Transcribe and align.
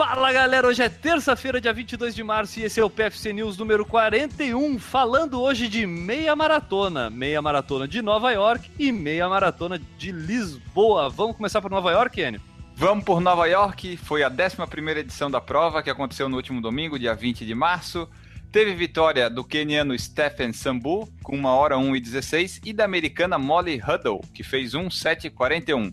Fala 0.00 0.32
galera, 0.32 0.66
hoje 0.66 0.82
é 0.82 0.88
terça-feira, 0.88 1.60
dia 1.60 1.74
22 1.74 2.14
de 2.14 2.24
março 2.24 2.58
e 2.58 2.62
esse 2.62 2.80
é 2.80 2.82
o 2.82 2.88
PFC 2.88 3.34
News 3.34 3.58
número 3.58 3.84
41, 3.84 4.78
falando 4.78 5.38
hoje 5.38 5.68
de 5.68 5.86
meia 5.86 6.34
maratona, 6.34 7.10
meia 7.10 7.42
maratona 7.42 7.86
de 7.86 8.00
Nova 8.00 8.32
York 8.32 8.70
e 8.78 8.90
meia 8.92 9.28
maratona 9.28 9.78
de 9.98 10.10
Lisboa. 10.10 11.10
Vamos 11.10 11.36
começar 11.36 11.60
por 11.60 11.70
Nova 11.70 11.92
York, 11.92 12.18
Enio? 12.18 12.40
Vamos 12.74 13.04
por 13.04 13.20
Nova 13.20 13.44
York, 13.44 13.98
foi 13.98 14.22
a 14.22 14.30
11ª 14.30 14.96
edição 14.96 15.30
da 15.30 15.38
prova 15.38 15.82
que 15.82 15.90
aconteceu 15.90 16.30
no 16.30 16.36
último 16.36 16.62
domingo, 16.62 16.98
dia 16.98 17.14
20 17.14 17.44
de 17.44 17.54
março. 17.54 18.08
Teve 18.50 18.72
vitória 18.72 19.28
do 19.28 19.44
keniano 19.44 19.96
Stephen 19.98 20.54
Sambu, 20.54 21.12
com 21.22 21.36
1 21.36 21.44
hora 21.44 21.76
1 21.76 21.94
e 21.94 22.00
16, 22.00 22.62
e 22.64 22.72
da 22.72 22.86
americana 22.86 23.38
Molly 23.38 23.78
Huddle, 23.86 24.22
que 24.32 24.42
fez 24.42 24.72
1,741. 24.72 25.92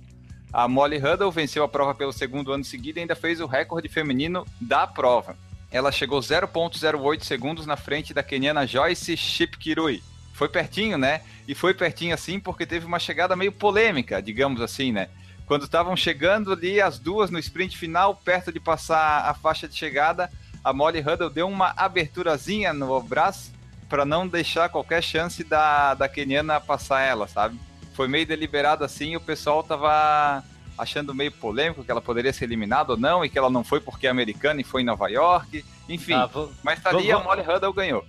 A 0.51 0.67
Molly 0.67 0.97
Huddle 0.97 1.31
venceu 1.31 1.63
a 1.63 1.67
prova 1.67 1.93
pelo 1.93 2.13
segundo 2.13 2.51
ano 2.51 2.63
seguido 2.63 2.99
e 2.99 3.01
ainda 3.01 3.15
fez 3.15 3.41
o 3.41 3.45
recorde 3.45 3.89
feminino 3.89 4.45
da 4.59 4.87
prova. 4.87 5.35
Ela 5.69 5.91
chegou 5.91 6.19
0,08 6.19 7.23
segundos 7.23 7.65
na 7.65 7.75
frente 7.75 8.13
da 8.13 8.23
keniana 8.23 8.65
Joyce 8.65 9.17
Shipkirui. 9.17 10.01
Foi 10.33 10.47
pertinho, 10.47 10.97
né? 10.97 11.21
E 11.47 11.53
foi 11.53 11.73
pertinho 11.73 12.13
assim 12.13 12.39
porque 12.39 12.65
teve 12.65 12.85
uma 12.85 12.99
chegada 12.99 13.35
meio 13.35 13.51
polêmica, 13.51 14.21
digamos 14.21 14.61
assim, 14.61 14.91
né? 14.91 15.09
Quando 15.45 15.63
estavam 15.63 15.95
chegando 15.95 16.53
ali 16.53 16.79
as 16.81 16.99
duas 16.99 17.29
no 17.29 17.39
sprint 17.39 17.77
final, 17.77 18.15
perto 18.15 18.51
de 18.51 18.59
passar 18.59 19.29
a 19.29 19.33
faixa 19.33 19.67
de 19.67 19.75
chegada, 19.75 20.29
a 20.63 20.73
Molly 20.73 20.99
Huddle 20.99 21.29
deu 21.29 21.47
uma 21.47 21.73
aberturazinha 21.77 22.73
no 22.73 23.01
braço 23.01 23.51
para 23.89 24.05
não 24.05 24.27
deixar 24.27 24.69
qualquer 24.69 25.01
chance 25.01 25.43
da, 25.43 25.93
da 25.93 26.09
keniana 26.09 26.59
passar 26.59 27.01
ela, 27.01 27.27
sabe? 27.27 27.57
Foi 27.97 28.07
meio 28.07 28.27
deliberado 28.27 28.83
assim, 28.83 29.15
o 29.15 29.19
pessoal 29.19 29.63
tava 29.63 30.43
achando 30.77 31.15
meio 31.15 31.31
polêmico 31.31 31.83
que 31.83 31.89
ela 31.89 31.99
poderia 31.99 32.31
ser 32.31 32.45
eliminada 32.45 32.91
ou 32.91 32.97
não, 32.97 33.25
e 33.25 33.29
que 33.29 33.39
ela 33.39 33.49
não 33.49 33.63
foi 33.63 33.81
porque 33.81 34.05
é 34.05 34.09
americana 34.11 34.61
e 34.61 34.63
foi 34.63 34.83
em 34.83 34.85
Nova 34.85 35.09
York, 35.09 35.65
enfim. 35.89 36.13
Ah, 36.13 36.29
mas 36.61 36.79
tá 36.79 36.91
ali, 36.91 37.11
a 37.11 37.17
Molly 37.17 37.41
Huddle 37.41 37.73
ganhou. 37.73 38.05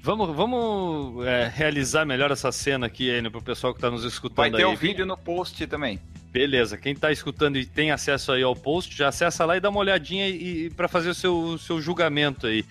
Vamos, 0.00 0.34
vamos 0.34 1.26
é, 1.26 1.50
realizar 1.52 2.04
melhor 2.04 2.30
essa 2.30 2.52
cena 2.52 2.86
aqui 2.86 3.20
né, 3.20 3.28
pro 3.28 3.42
pessoal 3.42 3.74
que 3.74 3.80
tá 3.80 3.90
nos 3.90 4.04
escutando 4.04 4.52
Vai 4.52 4.60
ter 4.60 4.64
o 4.64 4.70
um 4.70 4.76
vídeo 4.76 5.04
no 5.04 5.16
post 5.16 5.66
também. 5.66 6.00
Beleza, 6.30 6.78
quem 6.78 6.94
tá 6.94 7.10
escutando 7.10 7.58
e 7.58 7.66
tem 7.66 7.90
acesso 7.90 8.30
aí 8.30 8.44
ao 8.44 8.54
post, 8.54 8.96
já 8.96 9.08
acessa 9.08 9.44
lá 9.44 9.56
e 9.56 9.60
dá 9.60 9.70
uma 9.70 9.80
olhadinha 9.80 10.28
e, 10.28 10.66
e 10.66 10.70
para 10.70 10.86
fazer 10.86 11.10
o 11.10 11.14
seu, 11.14 11.58
seu 11.58 11.80
julgamento 11.80 12.46
aí. 12.46 12.64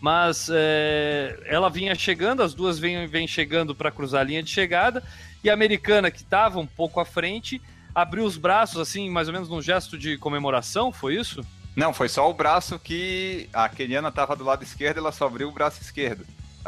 Mas 0.00 0.48
é, 0.52 1.38
ela 1.46 1.68
vinha 1.68 1.94
chegando, 1.94 2.42
as 2.42 2.54
duas 2.54 2.78
vêm, 2.78 3.06
vêm 3.06 3.26
chegando 3.26 3.74
para 3.74 3.90
cruzar 3.90 4.20
a 4.20 4.24
linha 4.24 4.42
de 4.42 4.50
chegada, 4.50 5.02
e 5.42 5.50
a 5.50 5.54
americana, 5.54 6.10
que 6.10 6.22
estava 6.22 6.58
um 6.58 6.66
pouco 6.66 7.00
à 7.00 7.04
frente, 7.04 7.60
abriu 7.94 8.24
os 8.24 8.36
braços, 8.36 8.80
assim, 8.80 9.08
mais 9.08 9.28
ou 9.28 9.34
menos 9.34 9.48
num 9.48 9.62
gesto 9.62 9.98
de 9.98 10.16
comemoração, 10.18 10.92
foi 10.92 11.16
isso? 11.16 11.44
Não, 11.76 11.92
foi 11.92 12.08
só 12.08 12.28
o 12.28 12.34
braço 12.34 12.78
que 12.78 13.48
a 13.52 13.68
keniana 13.68 14.08
estava 14.08 14.34
do 14.34 14.44
lado 14.44 14.62
esquerdo, 14.62 14.98
ela 14.98 15.12
só 15.12 15.26
abriu 15.26 15.48
o 15.48 15.52
braço 15.52 15.80
esquerdo. 15.80 16.26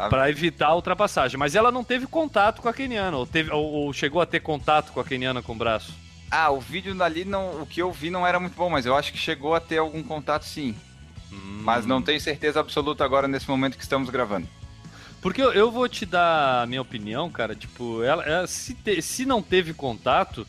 Para 0.09 0.29
evitar 0.29 0.67
a 0.67 0.75
ultrapassagem. 0.75 1.37
Mas 1.37 1.53
ela 1.53 1.71
não 1.71 1.83
teve 1.83 2.07
contato 2.07 2.61
com 2.61 2.69
a 2.69 2.73
keniana, 2.73 3.17
ou, 3.17 3.27
teve, 3.27 3.51
ou, 3.51 3.63
ou, 3.63 3.93
chegou 3.93 4.21
a 4.21 4.25
ter 4.25 4.39
contato 4.39 4.91
com 4.91 4.99
a 4.99 5.03
keniana 5.03 5.41
com 5.41 5.51
o 5.51 5.55
braço? 5.55 5.93
Ah, 6.29 6.49
o 6.49 6.61
vídeo 6.61 6.95
dali, 6.95 7.25
não, 7.25 7.61
o 7.61 7.67
que 7.67 7.81
eu 7.81 7.91
vi 7.91 8.09
não 8.09 8.25
era 8.25 8.39
muito 8.39 8.55
bom, 8.55 8.69
mas 8.69 8.85
eu 8.85 8.95
acho 8.95 9.11
que 9.11 9.17
chegou 9.17 9.53
a 9.53 9.59
ter 9.59 9.79
algum 9.79 10.01
contato 10.01 10.43
sim. 10.43 10.73
Hum. 11.31 11.61
Mas 11.63 11.85
não 11.85 12.01
tenho 12.01 12.19
certeza 12.19 12.61
absoluta 12.61 13.03
agora 13.03 13.27
nesse 13.27 13.49
momento 13.49 13.77
que 13.77 13.83
estamos 13.83 14.09
gravando. 14.09 14.47
Porque 15.21 15.41
eu, 15.41 15.53
eu 15.53 15.71
vou 15.71 15.87
te 15.87 16.05
dar 16.05 16.63
a 16.63 16.65
minha 16.65 16.81
opinião, 16.81 17.29
cara. 17.29 17.55
Tipo, 17.55 18.03
ela, 18.03 18.23
ela 18.23 18.47
se, 18.47 18.73
te, 18.73 19.01
se 19.01 19.25
não 19.25 19.41
teve 19.41 19.73
contato, 19.73 20.47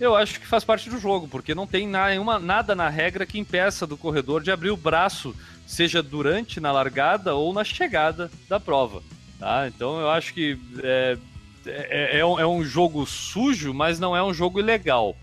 eu 0.00 0.14
acho 0.14 0.40
que 0.40 0.46
faz 0.46 0.64
parte 0.64 0.90
do 0.90 0.98
jogo, 0.98 1.28
porque 1.28 1.54
não 1.54 1.66
tem 1.66 1.86
nenhuma, 1.86 2.38
nada 2.38 2.74
na 2.74 2.88
regra 2.88 3.24
que 3.24 3.38
impeça 3.38 3.86
do 3.86 3.96
corredor 3.96 4.42
de 4.42 4.50
abrir 4.50 4.70
o 4.70 4.76
braço, 4.76 5.34
seja 5.66 6.02
durante 6.02 6.60
na 6.60 6.72
largada 6.72 7.34
ou 7.34 7.52
na 7.52 7.64
chegada 7.64 8.30
da 8.48 8.58
prova. 8.58 9.02
Tá? 9.38 9.68
Então 9.68 10.00
eu 10.00 10.10
acho 10.10 10.34
que 10.34 10.58
é, 10.82 11.18
é, 11.66 12.18
é, 12.18 12.24
um, 12.24 12.40
é 12.40 12.46
um 12.46 12.64
jogo 12.64 13.06
sujo, 13.06 13.72
mas 13.72 14.00
não 14.00 14.16
é 14.16 14.22
um 14.22 14.34
jogo 14.34 14.58
ilegal. 14.58 15.16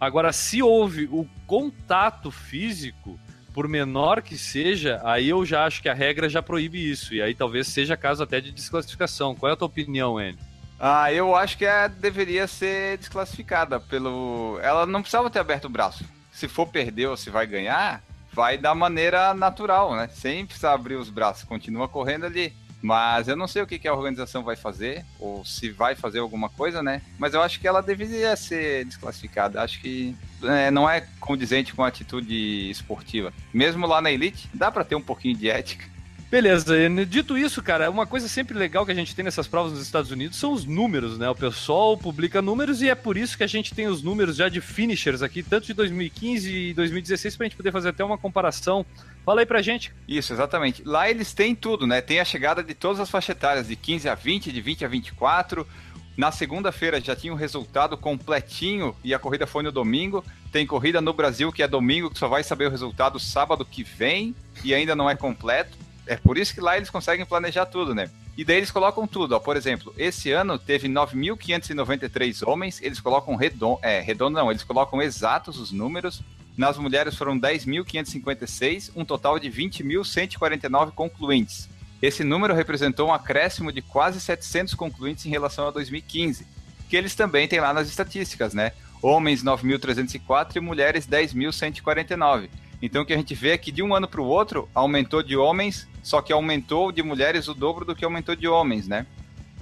Agora, 0.00 0.32
se 0.32 0.62
houve 0.62 1.04
o 1.10 1.26
contato 1.46 2.30
físico, 2.30 3.18
por 3.58 3.66
menor 3.66 4.22
que 4.22 4.38
seja, 4.38 5.00
aí 5.02 5.30
eu 5.30 5.44
já 5.44 5.64
acho 5.64 5.82
que 5.82 5.88
a 5.88 5.92
regra 5.92 6.28
já 6.28 6.40
proíbe 6.40 6.78
isso. 6.78 7.12
E 7.12 7.20
aí 7.20 7.34
talvez 7.34 7.66
seja 7.66 7.96
caso 7.96 8.22
até 8.22 8.40
de 8.40 8.52
desclassificação. 8.52 9.34
Qual 9.34 9.50
é 9.50 9.52
a 9.52 9.56
tua 9.56 9.66
opinião, 9.66 10.20
Enio? 10.20 10.38
Ah, 10.78 11.12
eu 11.12 11.34
acho 11.34 11.58
que 11.58 11.64
ela 11.64 11.88
deveria 11.88 12.46
ser 12.46 12.98
desclassificada 12.98 13.80
pelo. 13.80 14.60
Ela 14.62 14.86
não 14.86 15.00
precisava 15.00 15.28
ter 15.28 15.40
aberto 15.40 15.64
o 15.64 15.68
braço. 15.68 16.04
Se 16.30 16.46
for 16.46 16.68
perder 16.68 17.08
ou 17.08 17.16
se 17.16 17.30
vai 17.30 17.48
ganhar, 17.48 18.00
vai 18.32 18.56
da 18.56 18.76
maneira 18.76 19.34
natural, 19.34 19.96
né? 19.96 20.08
Sem 20.14 20.46
precisar 20.46 20.74
abrir 20.74 20.94
os 20.94 21.10
braços. 21.10 21.42
Continua 21.42 21.88
correndo 21.88 22.26
ali. 22.26 22.52
Mas 22.80 23.26
eu 23.28 23.36
não 23.36 23.48
sei 23.48 23.62
o 23.62 23.66
que, 23.66 23.88
a 23.88 23.94
organização 23.94 24.42
vai 24.42 24.56
fazer, 24.56 25.04
ou 25.18 25.44
se 25.44 25.70
vai 25.70 25.94
fazer 25.94 26.20
alguma 26.20 26.48
coisa, 26.48 26.82
né? 26.82 27.02
Mas 27.18 27.34
eu 27.34 27.42
acho 27.42 27.58
que 27.58 27.66
ela 27.66 27.80
deveria 27.80 28.36
ser 28.36 28.84
desclassificada. 28.84 29.62
Acho 29.62 29.80
que 29.80 30.16
é, 30.44 30.70
não 30.70 30.88
é 30.88 31.06
condizente 31.18 31.74
com 31.74 31.82
a 31.82 31.88
atitude 31.88 32.70
esportiva. 32.70 33.32
Mesmo 33.52 33.86
lá 33.86 34.00
na 34.00 34.10
Elite, 34.10 34.48
dá 34.54 34.70
para 34.70 34.84
ter 34.84 34.94
um 34.94 35.02
pouquinho 35.02 35.36
de 35.36 35.50
ética. 35.50 35.86
Beleza, 36.30 36.74
dito 37.08 37.38
isso, 37.38 37.62
cara, 37.62 37.90
uma 37.90 38.06
coisa 38.06 38.28
sempre 38.28 38.56
legal 38.56 38.84
que 38.84 38.92
a 38.92 38.94
gente 38.94 39.16
tem 39.16 39.24
nessas 39.24 39.46
provas 39.46 39.72
nos 39.72 39.80
Estados 39.80 40.10
Unidos 40.10 40.36
são 40.36 40.52
os 40.52 40.66
números, 40.66 41.16
né? 41.16 41.26
O 41.30 41.34
pessoal 41.34 41.96
publica 41.96 42.42
números 42.42 42.82
e 42.82 42.90
é 42.90 42.94
por 42.94 43.16
isso 43.16 43.36
que 43.38 43.44
a 43.44 43.46
gente 43.46 43.72
tem 43.74 43.86
os 43.86 44.02
números 44.02 44.36
já 44.36 44.50
de 44.50 44.60
finishers 44.60 45.22
aqui, 45.22 45.42
tanto 45.42 45.68
de 45.68 45.72
2015 45.72 46.52
e 46.52 46.74
2016, 46.74 47.34
pra 47.34 47.46
gente 47.46 47.56
poder 47.56 47.72
fazer 47.72 47.88
até 47.88 48.04
uma 48.04 48.18
comparação. 48.18 48.84
Fala 49.24 49.40
aí 49.40 49.46
pra 49.46 49.62
gente. 49.62 49.90
Isso, 50.06 50.34
exatamente. 50.34 50.82
Lá 50.84 51.08
eles 51.08 51.32
têm 51.32 51.54
tudo, 51.54 51.86
né? 51.86 52.02
Tem 52.02 52.20
a 52.20 52.26
chegada 52.26 52.62
de 52.62 52.74
todas 52.74 53.00
as 53.00 53.08
faixas 53.08 53.34
etárias, 53.34 53.68
de 53.68 53.74
15 53.74 54.06
a 54.10 54.14
20, 54.14 54.52
de 54.52 54.60
20 54.60 54.84
a 54.84 54.88
24. 54.88 55.66
Na 56.14 56.30
segunda-feira 56.30 57.00
já 57.00 57.16
tinha 57.16 57.32
o 57.32 57.36
um 57.36 57.38
resultado 57.38 57.96
completinho 57.96 58.94
e 59.02 59.14
a 59.14 59.18
corrida 59.18 59.46
foi 59.46 59.62
no 59.62 59.72
domingo. 59.72 60.22
Tem 60.52 60.66
corrida 60.66 61.00
no 61.00 61.14
Brasil 61.14 61.50
que 61.50 61.62
é 61.62 61.68
domingo, 61.68 62.10
que 62.10 62.18
só 62.18 62.28
vai 62.28 62.44
saber 62.44 62.66
o 62.66 62.70
resultado 62.70 63.18
sábado 63.18 63.64
que 63.64 63.82
vem 63.82 64.34
e 64.62 64.74
ainda 64.74 64.94
não 64.94 65.08
é 65.08 65.16
completo. 65.16 65.87
É 66.08 66.16
por 66.16 66.38
isso 66.38 66.54
que 66.54 66.60
lá 66.60 66.76
eles 66.76 66.88
conseguem 66.88 67.26
planejar 67.26 67.66
tudo, 67.66 67.94
né? 67.94 68.10
E 68.36 68.42
daí 68.42 68.56
eles 68.56 68.70
colocam 68.70 69.06
tudo, 69.06 69.36
ó. 69.36 69.38
Por 69.38 69.56
exemplo, 69.56 69.94
esse 69.98 70.32
ano 70.32 70.58
teve 70.58 70.88
9.593 70.88 72.48
homens, 72.48 72.80
eles 72.80 72.98
colocam 72.98 73.36
redondo, 73.36 73.78
é, 73.82 74.00
redondo 74.00 74.38
não, 74.38 74.50
eles 74.50 74.64
colocam 74.64 75.02
exatos 75.02 75.58
os 75.58 75.70
números. 75.70 76.22
Nas 76.56 76.78
mulheres 76.78 77.14
foram 77.14 77.38
10.556, 77.38 78.90
um 78.96 79.04
total 79.04 79.38
de 79.38 79.50
20.149 79.50 80.92
concluintes. 80.92 81.68
Esse 82.00 82.24
número 82.24 82.54
representou 82.54 83.08
um 83.08 83.12
acréscimo 83.12 83.70
de 83.70 83.82
quase 83.82 84.20
700 84.20 84.74
concluintes 84.74 85.26
em 85.26 85.30
relação 85.30 85.68
a 85.68 85.70
2015, 85.70 86.46
que 86.88 86.96
eles 86.96 87.14
também 87.14 87.46
têm 87.46 87.60
lá 87.60 87.74
nas 87.74 87.88
estatísticas, 87.88 88.54
né? 88.54 88.72
Homens 89.02 89.44
9.304 89.44 90.56
e 90.56 90.60
mulheres 90.60 91.06
10.149. 91.06 92.48
Então 92.80 93.02
o 93.02 93.04
que 93.04 93.12
a 93.12 93.16
gente 93.16 93.34
vê 93.34 93.50
é 93.50 93.58
que 93.58 93.72
de 93.72 93.82
um 93.82 93.94
ano 93.94 94.06
para 94.06 94.20
o 94.20 94.26
outro 94.26 94.68
aumentou 94.74 95.22
de 95.22 95.36
homens, 95.36 95.88
só 96.02 96.22
que 96.22 96.32
aumentou 96.32 96.92
de 96.92 97.02
mulheres 97.02 97.48
o 97.48 97.54
dobro 97.54 97.84
do 97.84 97.94
que 97.94 98.04
aumentou 98.04 98.36
de 98.36 98.46
homens, 98.46 98.86
né? 98.86 99.06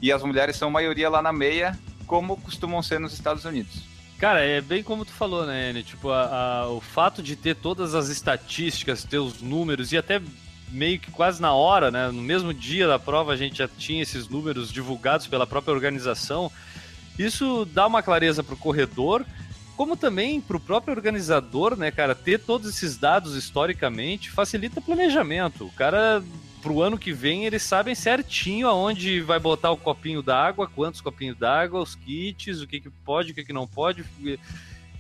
E 0.01 0.13
as 0.13 0.23
mulheres 0.23 0.57
são 0.57 0.71
maioria 0.71 1.09
lá 1.09 1.23
na 1.23 1.33
meia, 1.33 1.79
como 2.07 2.37
costumam 2.37 2.83
ser 2.83 3.01
nos 3.01 3.15
Estados 3.15 3.45
Unidos. 3.45 3.85
Cara, 4.19 4.41
é 4.41 4.61
bem 4.61 4.83
como 4.83 5.05
tu 5.05 5.13
falou, 5.13 5.47
né, 5.47 5.71
Anny? 5.71 5.83
Tipo, 5.83 6.11
a, 6.11 6.63
a, 6.63 6.69
o 6.69 6.81
fato 6.81 7.23
de 7.23 7.37
ter 7.37 7.55
todas 7.57 7.95
as 7.95 8.09
estatísticas, 8.09 9.05
ter 9.05 9.19
os 9.19 9.43
números 9.43 9.93
e 9.93 9.99
até 9.99 10.21
meio 10.71 10.99
que 10.99 11.11
quase 11.11 11.41
na 11.41 11.53
hora, 11.53 11.91
né? 11.91 12.09
No 12.09 12.23
mesmo 12.23 12.53
dia 12.53 12.87
da 12.87 12.99
prova 12.99 13.33
a 13.33 13.37
gente 13.37 13.59
já 13.59 13.69
tinha 13.69 14.03
esses 14.03 14.29
números 14.29 14.73
divulgados 14.73 15.27
pela 15.27 15.47
própria 15.47 15.73
organização. 15.73 16.51
Isso 17.19 17.67
dá 17.73 17.87
uma 17.87 18.03
clareza 18.03 18.43
para 18.43 18.55
o 18.55 18.59
corredor 18.59 19.25
como 19.77 19.97
também 19.97 20.41
para 20.41 20.57
o 20.57 20.61
próprio 20.61 20.95
organizador, 20.95 21.77
né, 21.77 21.91
cara, 21.91 22.15
ter 22.15 22.41
todos 22.41 22.69
esses 22.69 22.97
dados 22.97 23.35
historicamente 23.35 24.31
facilita 24.31 24.81
o 24.81 24.83
planejamento. 24.83 25.67
O 25.67 25.73
cara, 25.73 26.23
pro 26.63 26.81
ano 26.81 26.99
que 26.99 27.13
vem, 27.13 27.45
eles 27.45 27.63
sabem 27.63 27.95
certinho 27.95 28.69
aonde 28.69 29.21
vai 29.21 29.39
botar 29.39 29.71
o 29.71 29.77
copinho 29.77 30.23
d'água, 30.23 30.67
quantos 30.67 31.01
copinhos 31.01 31.37
d'água, 31.37 31.83
os 31.83 31.95
kits, 31.95 32.61
o 32.61 32.67
que, 32.67 32.81
que 32.81 32.91
pode, 33.05 33.33
o 33.33 33.35
que, 33.35 33.45
que 33.45 33.53
não 33.53 33.67
pode. 33.67 34.05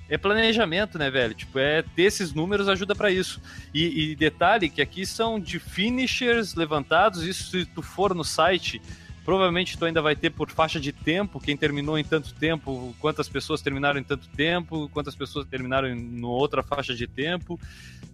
É 0.09 0.17
planejamento, 0.17 0.99
né, 0.99 1.11
velho? 1.11 1.35
Tipo, 1.35 1.59
é 1.59 1.83
ter 1.83 2.03
esses 2.03 2.33
números 2.33 2.69
ajuda 2.69 2.95
para 2.95 3.11
isso. 3.11 3.41
E, 3.75 4.13
e 4.13 4.15
detalhe 4.15 4.69
que 4.69 4.83
aqui 4.83 5.05
são 5.05 5.41
de 5.41 5.59
finishers 5.59 6.55
levantados, 6.55 7.25
isso 7.25 7.51
se 7.51 7.65
tu 7.65 7.83
for 7.83 8.15
no 8.15 8.23
site 8.23 8.81
Provavelmente 9.27 9.77
tu 9.77 9.85
ainda 9.85 10.01
vai 10.01 10.15
ter 10.15 10.31
por 10.31 10.49
faixa 10.49 10.79
de 10.79 10.93
tempo, 10.93 11.41
quem 11.41 11.57
terminou 11.57 11.99
em 11.99 12.05
tanto 12.05 12.33
tempo, 12.33 12.95
quantas 13.01 13.29
pessoas 13.29 13.61
terminaram 13.61 13.99
em 13.99 14.05
tanto 14.05 14.29
tempo, 14.29 14.89
quantas 14.91 15.17
pessoas 15.17 15.45
terminaram 15.49 15.89
em 15.89 16.25
outra 16.25 16.63
faixa 16.63 16.95
de 16.95 17.09
tempo. 17.09 17.59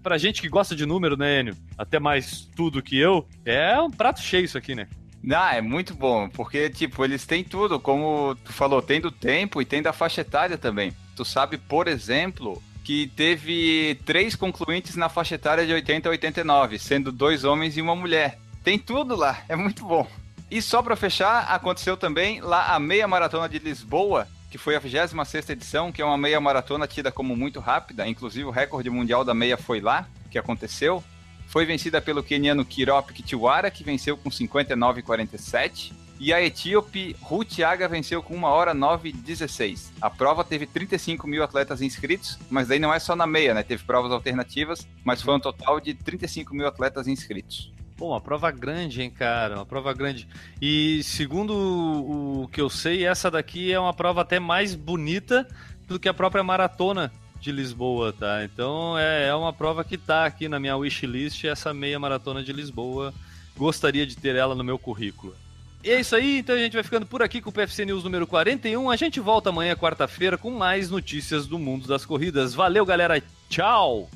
Pra 0.02 0.16
gente 0.16 0.40
que 0.40 0.48
gosta 0.48 0.74
de 0.74 0.86
número, 0.86 1.14
né, 1.14 1.40
Enio? 1.40 1.56
Até 1.76 2.00
mais 2.00 2.48
tudo 2.56 2.82
que 2.82 2.98
eu, 2.98 3.28
é 3.44 3.78
um 3.78 3.90
prato 3.90 4.22
cheio 4.22 4.46
isso 4.46 4.56
aqui, 4.56 4.74
né? 4.74 4.88
Ah, 5.30 5.54
é 5.54 5.60
muito 5.60 5.94
bom, 5.94 6.30
porque, 6.30 6.70
tipo, 6.70 7.04
eles 7.04 7.26
têm 7.26 7.44
tudo, 7.44 7.78
como 7.78 8.34
tu 8.42 8.50
falou, 8.50 8.80
tem 8.80 8.98
do 8.98 9.12
tempo 9.12 9.60
e 9.60 9.66
tem 9.66 9.82
da 9.82 9.92
faixa 9.92 10.22
etária 10.22 10.56
também. 10.56 10.94
Tu 11.14 11.26
sabe, 11.26 11.58
por 11.58 11.88
exemplo, 11.88 12.60
que 12.82 13.08
teve 13.08 14.00
três 14.06 14.34
concluintes 14.34 14.96
na 14.96 15.10
faixa 15.10 15.34
etária 15.34 15.66
de 15.66 15.74
80 15.74 16.08
a 16.08 16.12
89, 16.12 16.78
sendo 16.78 17.12
dois 17.12 17.44
homens 17.44 17.76
e 17.76 17.82
uma 17.82 17.94
mulher. 17.94 18.38
Tem 18.64 18.78
tudo 18.78 19.14
lá, 19.14 19.44
é 19.46 19.54
muito 19.54 19.84
bom. 19.84 20.08
E 20.52 20.60
só 20.60 20.82
para 20.82 20.94
fechar, 20.94 21.50
aconteceu 21.50 21.96
também 21.96 22.42
lá 22.42 22.74
a 22.74 22.78
meia 22.78 23.08
maratona 23.08 23.48
de 23.48 23.58
Lisboa, 23.58 24.28
que 24.50 24.58
foi 24.58 24.76
a 24.76 24.78
26 24.78 25.48
edição, 25.48 25.90
que 25.90 26.02
é 26.02 26.04
uma 26.04 26.18
meia 26.18 26.38
maratona 26.42 26.86
tida 26.86 27.10
como 27.10 27.34
muito 27.34 27.58
rápida, 27.58 28.06
inclusive 28.06 28.44
o 28.44 28.50
recorde 28.50 28.90
mundial 28.90 29.24
da 29.24 29.32
meia 29.32 29.56
foi 29.56 29.80
lá, 29.80 30.06
que 30.30 30.38
aconteceu. 30.38 31.02
Foi 31.46 31.64
vencida 31.64 32.02
pelo 32.02 32.22
queniano 32.22 32.66
Kirop 32.66 33.14
Kitiwara, 33.14 33.70
que 33.70 33.82
venceu 33.82 34.14
com 34.14 34.28
59,47. 34.28 35.94
E 36.20 36.34
a 36.34 36.42
etíope 36.42 37.16
Ruth 37.22 37.60
Aga 37.60 37.88
venceu 37.88 38.22
com 38.22 38.36
1 38.36 38.44
hora 38.44 38.74
9,16. 38.74 39.90
A 40.02 40.10
prova 40.10 40.44
teve 40.44 40.66
35 40.66 41.26
mil 41.26 41.42
atletas 41.42 41.80
inscritos, 41.80 42.38
mas 42.50 42.68
daí 42.68 42.78
não 42.78 42.92
é 42.92 42.98
só 42.98 43.16
na 43.16 43.26
meia, 43.26 43.54
né? 43.54 43.62
Teve 43.62 43.84
provas 43.84 44.12
alternativas, 44.12 44.86
mas 45.02 45.22
foi 45.22 45.34
um 45.34 45.40
total 45.40 45.80
de 45.80 45.94
35 45.94 46.54
mil 46.54 46.66
atletas 46.68 47.08
inscritos. 47.08 47.72
Pô, 47.96 48.10
uma 48.10 48.20
prova 48.20 48.50
grande, 48.50 49.02
hein, 49.02 49.10
cara? 49.10 49.56
Uma 49.56 49.66
prova 49.66 49.92
grande. 49.92 50.26
E 50.60 51.02
segundo 51.02 51.54
o 51.54 52.48
que 52.48 52.60
eu 52.60 52.68
sei, 52.68 53.06
essa 53.06 53.30
daqui 53.30 53.72
é 53.72 53.78
uma 53.78 53.92
prova 53.92 54.22
até 54.22 54.40
mais 54.40 54.74
bonita 54.74 55.46
do 55.86 55.98
que 55.98 56.08
a 56.08 56.14
própria 56.14 56.42
maratona 56.42 57.12
de 57.40 57.50
Lisboa, 57.50 58.12
tá? 58.12 58.44
Então 58.44 58.96
é, 58.96 59.26
é 59.26 59.34
uma 59.34 59.52
prova 59.52 59.84
que 59.84 59.98
tá 59.98 60.24
aqui 60.24 60.48
na 60.48 60.60
minha 60.60 60.76
wishlist, 60.76 61.44
essa 61.44 61.74
meia 61.74 61.98
maratona 61.98 62.42
de 62.42 62.52
Lisboa. 62.52 63.12
Gostaria 63.56 64.06
de 64.06 64.16
ter 64.16 64.36
ela 64.36 64.54
no 64.54 64.64
meu 64.64 64.78
currículo. 64.78 65.34
E 65.84 65.90
é 65.90 66.00
isso 66.00 66.14
aí, 66.14 66.38
então 66.38 66.54
a 66.54 66.58
gente 66.58 66.74
vai 66.74 66.84
ficando 66.84 67.04
por 67.04 67.22
aqui 67.22 67.40
com 67.40 67.50
o 67.50 67.52
PFC 67.52 67.84
News 67.84 68.04
número 68.04 68.24
41. 68.24 68.88
A 68.88 68.94
gente 68.94 69.18
volta 69.18 69.50
amanhã, 69.50 69.74
quarta-feira, 69.74 70.38
com 70.38 70.50
mais 70.50 70.88
notícias 70.88 71.46
do 71.46 71.58
mundo 71.58 71.88
das 71.88 72.06
corridas. 72.06 72.54
Valeu, 72.54 72.86
galera. 72.86 73.20
Tchau! 73.48 74.08